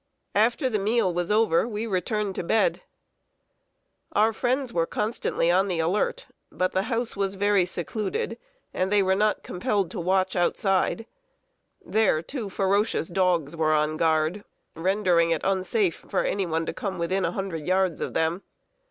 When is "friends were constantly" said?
4.57-5.51